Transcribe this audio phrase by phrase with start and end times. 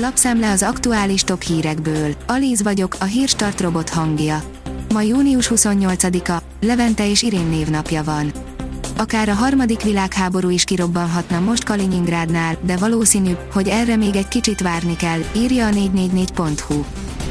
[0.00, 2.14] Lapszemle az aktuális top hírekből.
[2.26, 4.42] Alíz vagyok, a hírstart robot hangja.
[4.92, 8.32] Ma június 28-a, Levente és Irén névnapja van.
[8.96, 14.60] Akár a harmadik világháború is kirobbanhatna most Kaliningrádnál, de valószínű, hogy erre még egy kicsit
[14.60, 16.84] várni kell, írja a 444.hu.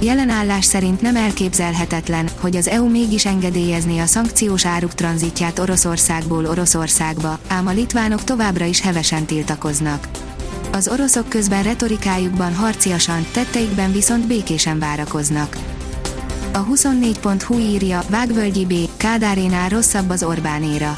[0.00, 6.46] Jelen állás szerint nem elképzelhetetlen, hogy az EU mégis engedélyezné a szankciós áruk tranzitját Oroszországból
[6.46, 10.08] Oroszországba, ám a litvánok továbbra is hevesen tiltakoznak.
[10.72, 15.56] Az oroszok közben retorikájukban harciasan, tetteikben viszont békésen várakoznak.
[16.52, 18.74] A 24.hu írja, Vágvölgyi B.
[18.96, 20.94] Kádárénál rosszabb az Orbánéra.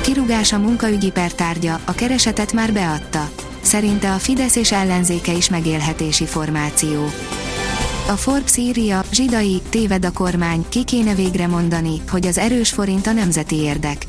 [0.00, 3.30] Kirugás a munkaügyi pertárgya, a keresetet már beadta.
[3.60, 7.04] Szerinte a Fidesz és ellenzéke is megélhetési formáció.
[8.08, 13.06] A Forbes írja, zsidai, téved a kormány, ki kéne végre mondani, hogy az erős forint
[13.06, 14.04] a nemzeti érdek.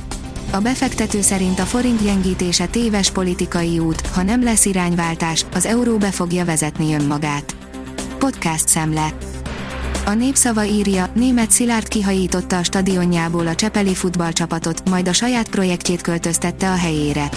[0.51, 5.97] A befektető szerint a forint gyengítése téves politikai út, ha nem lesz irányváltás, az euró
[5.97, 7.55] be fogja vezetni önmagát.
[8.17, 9.13] Podcast szemle.
[10.05, 16.01] A népszava írja, német Szilárd kihajította a stadionjából a Csepeli futballcsapatot, majd a saját projektjét
[16.01, 17.29] költöztette a helyére.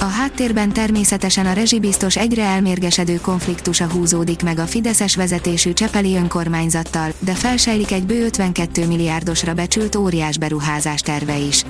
[0.00, 7.12] A háttérben természetesen a rezsibiztos egyre elmérgesedő konfliktusa húzódik meg a Fideszes vezetésű Csepeli önkormányzattal,
[7.18, 11.64] de felsejlik egy bő 52 milliárdosra becsült óriás beruházás terve is.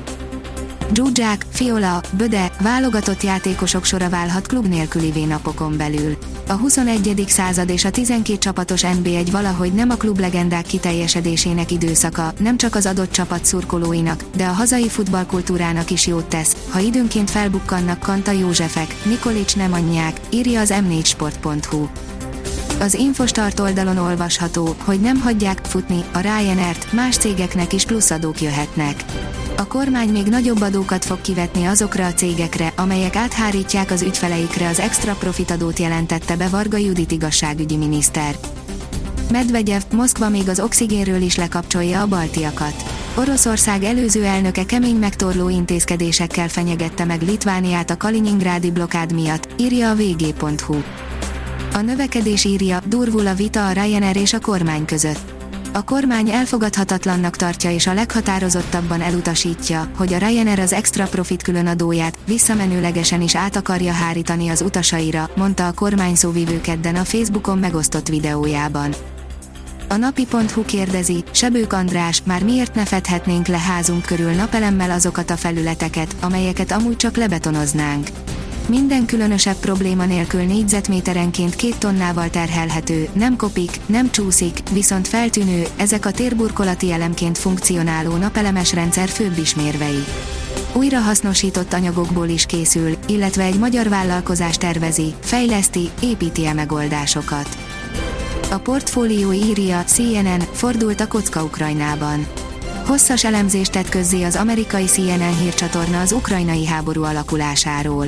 [0.93, 6.17] Zsuzsák, Fiola, Böde, válogatott játékosok sora válhat klub nélkülivé napokon belül.
[6.49, 7.25] A 21.
[7.29, 12.75] század és a 12 csapatos NB1 valahogy nem a klub legendák kiteljesedésének időszaka, nem csak
[12.75, 18.31] az adott csapat szurkolóinak, de a hazai futballkultúrának is jót tesz, ha időnként felbukkannak Kanta
[18.31, 21.87] Józsefek, Nikolics nem anyják, írja az m4sport.hu.
[22.81, 29.05] Az Infostart oldalon olvasható, hogy nem hagyják futni a Ryanair-t, más cégeknek is pluszadók jöhetnek.
[29.57, 34.79] A kormány még nagyobb adókat fog kivetni azokra a cégekre, amelyek áthárítják az ügyfeleikre az
[34.79, 38.35] extra profitadót jelentette be Varga Judit igazságügyi miniszter.
[39.31, 42.75] Medvegyev, Moszkva még az oxigénről is lekapcsolja a baltiakat.
[43.15, 49.95] Oroszország előző elnöke kemény megtorló intézkedésekkel fenyegette meg Litvániát a Kaliningrádi blokád miatt, írja a
[49.95, 50.77] vg.hu.
[51.75, 55.33] A növekedés írja, durvul a vita a Ryanair és a kormány között
[55.77, 62.19] a kormány elfogadhatatlannak tartja és a leghatározottabban elutasítja, hogy a Ryanair az extra profit különadóját
[62.27, 68.09] visszamenőlegesen is át akarja hárítani az utasaira, mondta a kormány szóvivő kedden a Facebookon megosztott
[68.09, 68.95] videójában.
[69.89, 75.37] A napi.hu kérdezi, Sebők András, már miért ne fedhetnénk le házunk körül napelemmel azokat a
[75.37, 78.09] felületeket, amelyeket amúgy csak lebetonoznánk.
[78.69, 86.07] Minden különösebb probléma nélkül négyzetméterenként két tonnával terhelhető, nem kopik, nem csúszik, viszont feltűnő, ezek
[86.07, 90.05] a térburkolati elemként funkcionáló napelemes rendszer főbb ismérvei.
[90.73, 97.49] Újra hasznosított anyagokból is készül, illetve egy magyar vállalkozás tervezi, fejleszti, építi a megoldásokat.
[98.51, 102.27] A portfólió írja, CNN, fordult a kocka Ukrajnában.
[102.87, 108.07] Hosszas elemzést tett közzé az amerikai CNN hírcsatorna az ukrajnai háború alakulásáról.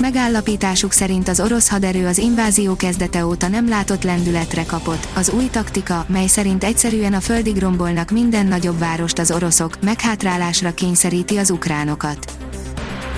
[0.00, 5.08] Megállapításuk szerint az orosz haderő az invázió kezdete óta nem látott lendületre kapott.
[5.14, 10.74] Az új taktika, mely szerint egyszerűen a földig rombolnak minden nagyobb várost az oroszok, meghátrálásra
[10.74, 12.32] kényszeríti az ukránokat.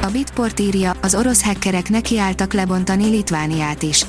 [0.03, 4.05] A Bitport írja, az orosz hackerek nekiálltak lebontani Litvániát is.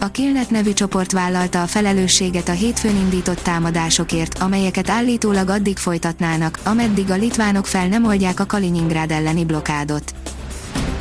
[0.00, 6.58] A Killnet nevű csoport vállalta a felelősséget a hétfőn indított támadásokért, amelyeket állítólag addig folytatnának,
[6.64, 10.14] ameddig a litvánok fel nem oldják a Kaliningrád elleni blokádot.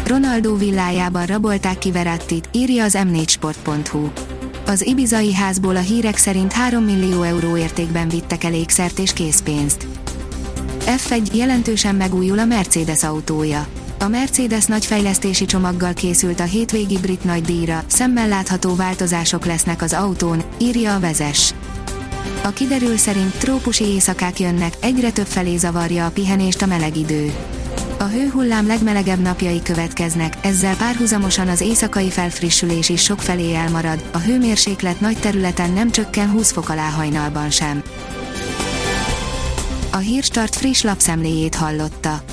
[0.09, 4.07] Ronaldo villájában rabolták ki Verattit, írja az m4sport.hu.
[4.65, 9.87] Az Ibizai házból a hírek szerint 3 millió euró értékben vittek el ékszert és készpénzt.
[10.85, 13.67] F1 jelentősen megújul a Mercedes autója.
[13.99, 20.43] A Mercedes nagyfejlesztési csomaggal készült a hétvégi brit nagydíjra, szemmel látható változások lesznek az autón,
[20.57, 21.53] írja a vezes.
[22.43, 27.33] A kiderül szerint trópusi éjszakák jönnek, egyre több felé zavarja a pihenést a meleg idő.
[27.99, 34.17] A hőhullám legmelegebb napjai következnek, ezzel párhuzamosan az éjszakai felfrissülés is sok felé elmarad, a
[34.17, 37.83] hőmérséklet nagy területen nem csökken 20 fok alá hajnalban sem.
[39.91, 42.23] A Hírstart friss lapszemléjét hallotta.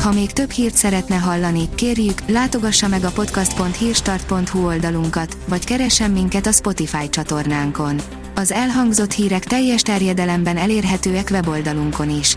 [0.00, 6.46] Ha még több hírt szeretne hallani, kérjük, látogassa meg a podcast.hírstart.hu oldalunkat, vagy keressen minket
[6.46, 8.00] a Spotify csatornánkon.
[8.34, 12.36] Az elhangzott hírek teljes terjedelemben elérhetőek weboldalunkon is.